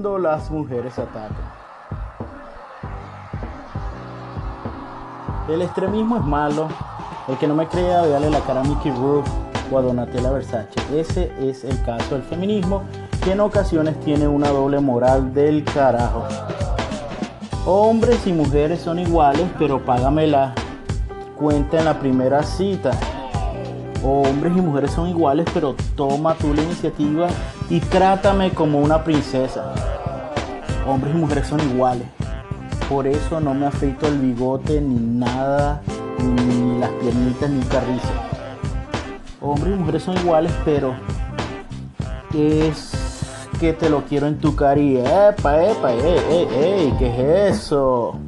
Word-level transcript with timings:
las 0.00 0.50
mujeres 0.50 0.98
atacan. 0.98 1.36
El 5.48 5.60
extremismo 5.60 6.16
es 6.16 6.24
malo. 6.24 6.68
El 7.28 7.36
que 7.36 7.46
no 7.46 7.54
me 7.54 7.68
crea, 7.68 8.02
véale 8.02 8.30
la 8.30 8.40
cara 8.40 8.62
a 8.62 8.64
Mickey 8.64 8.90
Rourke 8.90 9.30
o 9.70 9.78
a 9.78 9.82
Donatella 9.82 10.30
Versace. 10.30 10.70
Ese 10.92 11.30
es 11.40 11.64
el 11.64 11.80
caso 11.84 12.14
del 12.14 12.22
feminismo, 12.22 12.82
que 13.22 13.32
en 13.32 13.40
ocasiones 13.40 14.00
tiene 14.00 14.26
una 14.26 14.48
doble 14.48 14.80
moral 14.80 15.34
del 15.34 15.62
carajo. 15.62 16.24
Hombres 17.66 18.26
y 18.26 18.32
mujeres 18.32 18.80
son 18.80 18.98
iguales, 18.98 19.46
pero 19.58 19.84
págame 19.84 20.26
la 20.26 20.54
cuenta 21.36 21.78
en 21.78 21.84
la 21.84 21.98
primera 22.00 22.42
cita. 22.42 22.92
Hombres 24.02 24.56
y 24.56 24.60
mujeres 24.60 24.90
son 24.90 25.08
iguales, 25.08 25.46
pero 25.52 25.76
toma 25.94 26.34
tú 26.34 26.54
la 26.54 26.62
iniciativa 26.62 27.28
y 27.72 27.80
trátame 27.80 28.50
como 28.50 28.80
una 28.80 29.02
princesa. 29.02 29.72
Hombres 30.86 31.14
y 31.14 31.16
mujeres 31.16 31.46
son 31.46 31.58
iguales. 31.60 32.06
Por 32.86 33.06
eso 33.06 33.40
no 33.40 33.54
me 33.54 33.64
afeito 33.64 34.06
el 34.08 34.18
bigote 34.18 34.78
ni 34.78 34.96
nada, 34.96 35.80
ni 36.18 36.78
las 36.78 36.90
piernitas 36.90 37.48
ni 37.48 37.62
carrizo. 37.64 38.12
Hombres 39.40 39.74
y 39.74 39.78
mujeres 39.78 40.02
son 40.02 40.18
iguales, 40.18 40.52
pero 40.66 40.94
es 42.34 42.92
que 43.58 43.72
te 43.72 43.88
lo 43.88 44.02
quiero 44.02 44.26
en 44.26 44.38
tu 44.38 44.54
cari. 44.54 44.98
Epa, 44.98 45.64
epa, 45.64 45.94
ey, 45.94 46.20
ey, 46.28 46.48
ey, 46.54 46.94
¿qué 46.98 47.48
es 47.48 47.56
eso? 47.56 48.18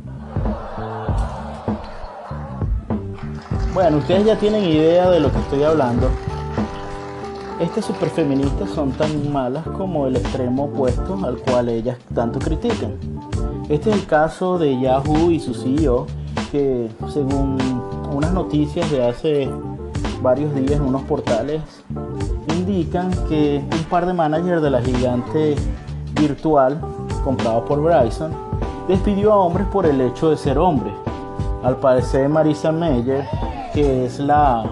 Bueno, 3.74 3.98
ustedes 3.98 4.24
ya 4.24 4.38
tienen 4.38 4.64
idea 4.64 5.10
de 5.10 5.20
lo 5.20 5.30
que 5.30 5.38
estoy 5.38 5.64
hablando. 5.64 6.08
Estas 7.64 7.86
superfeministas 7.86 8.68
son 8.68 8.92
tan 8.92 9.32
malas 9.32 9.66
como 9.66 10.06
el 10.06 10.16
extremo 10.16 10.64
opuesto 10.64 11.18
al 11.24 11.38
cual 11.38 11.70
ellas 11.70 11.96
tanto 12.14 12.38
critican. 12.38 12.92
Este 13.70 13.88
es 13.88 13.96
el 13.96 14.06
caso 14.06 14.58
de 14.58 14.78
Yahoo 14.78 15.30
y 15.30 15.40
su 15.40 15.54
CEO, 15.54 16.06
que 16.52 16.90
según 17.08 17.56
unas 18.12 18.34
noticias 18.34 18.90
de 18.90 19.08
hace 19.08 19.48
varios 20.20 20.54
días 20.54 20.72
en 20.72 20.82
unos 20.82 21.04
portales, 21.04 21.62
indican 22.54 23.10
que 23.30 23.64
un 23.72 23.84
par 23.84 24.04
de 24.04 24.12
managers 24.12 24.60
de 24.60 24.70
la 24.70 24.82
gigante 24.82 25.56
virtual, 26.20 26.78
comprado 27.24 27.64
por 27.64 27.82
Verizon, 27.82 28.30
despidió 28.88 29.32
a 29.32 29.36
hombres 29.36 29.66
por 29.68 29.86
el 29.86 30.02
hecho 30.02 30.28
de 30.28 30.36
ser 30.36 30.58
hombres. 30.58 30.92
Al 31.62 31.78
parecer 31.78 32.28
Marisa 32.28 32.70
Meyer, 32.72 33.24
que 33.72 34.04
es 34.04 34.18
la 34.20 34.66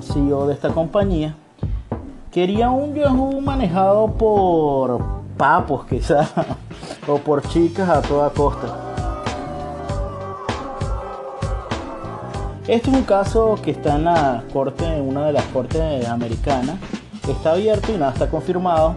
CEO 0.00 0.46
de 0.46 0.54
esta 0.54 0.68
compañía, 0.68 1.34
quería 2.36 2.68
un 2.68 2.94
Yahoo 2.94 3.40
manejado 3.40 4.08
por 4.08 5.02
papos 5.38 5.86
quizás, 5.86 6.30
o 7.08 7.16
por 7.16 7.40
chicas 7.48 7.88
a 7.88 8.02
toda 8.02 8.28
costa. 8.28 8.76
Este 12.68 12.90
es 12.90 12.94
un 12.94 13.04
caso 13.04 13.58
que 13.64 13.70
está 13.70 13.96
en 13.96 14.04
la 14.04 14.44
corte, 14.52 14.84
una 15.00 15.24
de 15.24 15.32
las 15.32 15.44
cortes 15.44 16.06
americanas. 16.06 16.76
Está 17.26 17.52
abierto 17.52 17.90
y 17.90 17.96
nada 17.96 18.12
está 18.12 18.28
confirmado. 18.28 18.96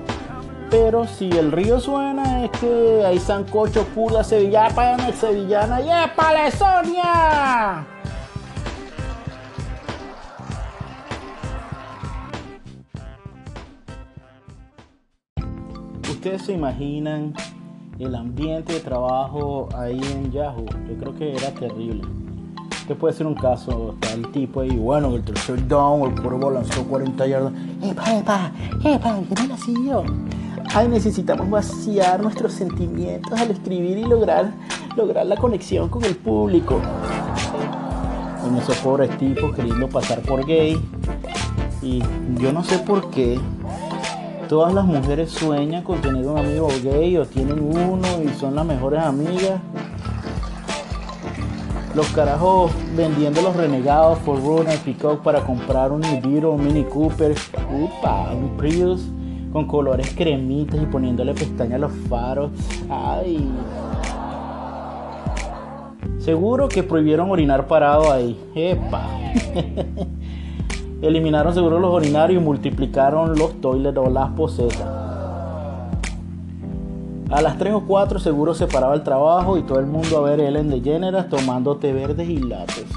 Pero 0.69 1.07
si 1.07 1.29
el 1.29 1.53
río 1.53 1.79
suena 1.79 2.43
es 2.43 2.51
que 2.59 3.05
hay 3.05 3.19
sancocho, 3.19 3.85
pula, 3.95 4.21
sevillana, 4.21 5.13
sevillana 5.13 5.79
y 5.79 5.89
¡Épale, 5.89 6.51
Sonia! 6.51 7.98
Ustedes 16.19 16.41
se 16.41 16.52
imaginan 16.52 17.34
el 17.97 18.13
ambiente 18.13 18.74
de 18.74 18.81
trabajo 18.81 19.69
ahí 19.74 20.02
en 20.13 20.30
Yahoo. 20.30 20.66
Yo 20.90 20.97
creo 20.97 21.16
que 21.16 21.34
era 21.34 21.50
terrible. 21.52 22.02
Este 22.74 22.94
puede 22.94 23.13
ser 23.13 23.25
un 23.25 23.35
caso, 23.35 23.94
está 23.94 24.16
el 24.16 24.29
tipo 24.34 24.59
ahí, 24.59 24.75
bueno, 24.75 25.16
el 25.16 25.24
tercer 25.24 25.66
down, 25.66 26.12
el 26.12 26.22
cuervo 26.22 26.52
lanzó 26.52 26.84
40 26.84 27.25
yardas. 27.25 27.53
¡Epa, 27.81 28.18
epa! 28.18 28.52
¡Epa! 28.84 29.18
¿Qué 29.34 29.47
la 29.47 29.56
siguió? 29.56 30.03
Ay, 30.75 30.90
necesitamos 30.90 31.50
vaciar 31.50 32.22
nuestros 32.22 32.52
sentimientos 32.52 33.40
al 33.40 33.52
escribir 33.52 33.97
y 34.00 34.03
lograr, 34.03 34.52
lograr 34.97 35.25
la 35.25 35.38
conexión 35.38 35.88
con 35.88 36.03
el 36.03 36.18
público. 36.18 36.81
Con 38.44 38.58
esos 38.58 38.75
pobres 38.79 39.18
tipos 39.18 39.56
queriendo 39.56 39.88
pasar 39.88 40.19
por 40.19 40.46
gay. 40.46 40.78
Y 41.81 42.03
yo 42.41 42.52
no 42.52 42.62
sé 42.62 42.78
por 42.79 43.09
qué 43.09 43.40
todas 44.49 44.73
las 44.73 44.83
mujeres 44.83 45.29
sueñan 45.29 45.83
con 45.83 46.01
tener 46.01 46.25
un 46.25 46.39
amigo 46.39 46.69
gay 46.83 47.15
o 47.17 47.25
tienen 47.25 47.59
uno 47.61 48.07
y 48.25 48.29
son 48.29 48.55
las 48.55 48.65
mejores 48.65 48.99
amigas. 48.99 49.61
Los 51.95 52.07
carajos 52.09 52.71
vendiendo 52.95 53.43
los 53.43 53.55
renegados 53.55 54.17
Forerunner, 54.19 54.79
Peacock 54.79 55.21
para 55.21 55.41
comprar 55.41 55.91
un 55.91 56.01
Nibiru, 56.01 56.51
un 56.51 56.65
Mini 56.65 56.83
Cooper, 56.83 57.35
upa, 57.71 58.31
un 58.33 58.57
Prius 58.57 59.11
con 59.53 59.67
colores 59.67 60.15
cremitas 60.15 60.81
y 60.81 60.85
poniéndole 60.87 61.35
pestañas 61.35 61.75
a 61.75 61.79
los 61.79 61.91
faros. 62.09 62.49
Ay. 62.89 63.47
Seguro 66.17 66.67
que 66.67 66.81
prohibieron 66.81 67.29
orinar 67.29 67.67
parado 67.67 68.11
ahí. 68.11 68.39
Epa. 68.55 69.07
Eliminaron 71.01 71.53
seguro 71.53 71.79
los 71.79 71.91
orinarios 71.91 72.41
y 72.41 72.45
multiplicaron 72.45 73.37
los 73.37 73.61
toilets 73.61 73.97
o 73.97 74.09
las 74.09 74.31
posetas. 74.31 75.09
A 77.29 77.41
las 77.41 77.57
3 77.57 77.73
o 77.75 77.81
4 77.85 78.19
seguro 78.19 78.53
se 78.53 78.67
paraba 78.67 78.95
el 78.95 79.03
trabajo 79.03 79.57
y 79.57 79.61
todo 79.61 79.79
el 79.79 79.85
mundo 79.85 80.17
a 80.17 80.21
ver 80.21 80.39
Ellen 80.39 80.69
DeGeneres 80.69 81.29
tomando 81.29 81.77
té 81.77 81.93
verdes 81.93 82.27
y 82.27 82.39
lates. 82.39 82.87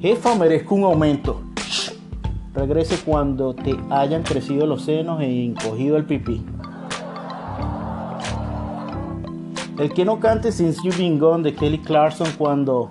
Jefa, 0.00 0.34
merezco 0.34 0.74
un 0.74 0.84
aumento. 0.84 1.40
Regrese 2.52 3.02
cuando 3.04 3.54
te 3.54 3.74
hayan 3.90 4.22
crecido 4.22 4.66
los 4.66 4.82
senos 4.82 5.20
e 5.22 5.46
encogido 5.46 5.96
el 5.96 6.04
pipí. 6.04 6.44
El 9.78 9.92
que 9.92 10.04
no 10.04 10.20
cante 10.20 10.52
Since 10.52 10.80
You've 10.84 10.98
Been 10.98 11.18
Gone 11.18 11.42
de 11.42 11.54
Kelly 11.54 11.78
Clarkson 11.78 12.28
cuando 12.38 12.90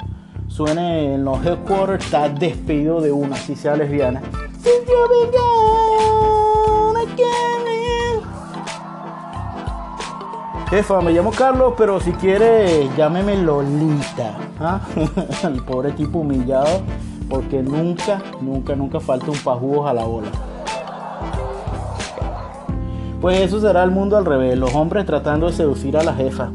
suene 0.53 1.15
en 1.15 1.25
los 1.25 1.43
headquarters 1.43 2.05
está 2.05 2.29
despedido 2.29 3.01
de 3.01 3.11
una, 3.11 3.35
si 3.35 3.55
sea 3.55 3.75
lesbiana. 3.75 4.21
Jefa, 10.69 11.01
me 11.01 11.11
llamo 11.11 11.31
Carlos, 11.31 11.73
pero 11.75 11.99
si 11.99 12.11
quiere, 12.13 12.87
llámeme 12.95 13.35
Lolita. 13.37 14.37
¿ah? 14.59 14.81
El 15.43 15.63
pobre 15.63 15.91
tipo 15.91 16.19
humillado, 16.19 16.81
porque 17.29 17.63
nunca, 17.63 18.21
nunca, 18.39 18.75
nunca 18.75 18.99
falta 18.99 19.31
un 19.31 19.37
pajugos 19.37 19.89
a 19.89 19.93
la 19.93 20.03
bola. 20.03 20.29
Pues 23.21 23.39
eso 23.39 23.59
será 23.59 23.83
el 23.83 23.91
mundo 23.91 24.17
al 24.17 24.25
revés, 24.25 24.57
los 24.57 24.75
hombres 24.75 25.05
tratando 25.05 25.47
de 25.47 25.53
seducir 25.53 25.95
a 25.95 26.03
la 26.03 26.13
jefa. 26.13 26.51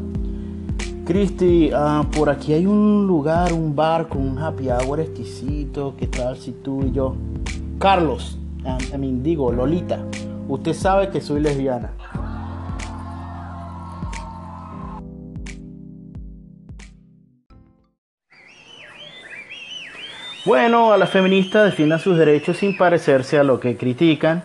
Cristi, 1.09 1.71
ah, 1.73 2.05
por 2.15 2.29
aquí 2.29 2.53
hay 2.53 2.67
un 2.67 3.07
lugar, 3.07 3.51
un 3.51 3.75
bar 3.75 4.07
con 4.07 4.21
un 4.21 4.37
happy 4.37 4.69
hour 4.69 4.99
exquisito. 4.99 5.95
¿Qué 5.97 6.05
tal 6.05 6.37
si 6.37 6.51
tú 6.51 6.85
y 6.85 6.91
yo? 6.91 7.15
Carlos, 7.79 8.37
ah, 8.63 8.77
me 8.95 9.07
digo, 9.13 9.51
Lolita, 9.51 10.05
usted 10.47 10.73
sabe 10.73 11.09
que 11.09 11.19
soy 11.19 11.39
lesbiana. 11.39 11.93
Bueno, 20.45 20.93
a 20.93 20.97
las 20.99 21.09
feministas 21.09 21.65
defiendan 21.65 21.97
sus 21.97 22.19
derechos 22.19 22.57
sin 22.57 22.77
parecerse 22.77 23.39
a 23.39 23.43
lo 23.43 23.59
que 23.59 23.75
critican. 23.75 24.43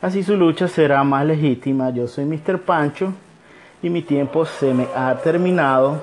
Así 0.00 0.22
su 0.22 0.34
lucha 0.34 0.66
será 0.66 1.04
más 1.04 1.26
legítima. 1.26 1.90
Yo 1.90 2.08
soy 2.08 2.24
Mr. 2.24 2.62
Pancho 2.62 3.12
y 3.82 3.90
mi 3.90 4.02
tiempo 4.02 4.44
se 4.44 4.72
me 4.72 4.86
ha 4.94 5.14
terminado. 5.16 6.00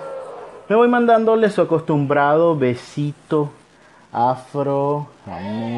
Me 0.70 0.76
voy 0.76 0.88
mandándole 0.88 1.50
su 1.50 1.62
acostumbrado 1.62 2.56
besito 2.56 3.50
afroamericano. 4.12 5.73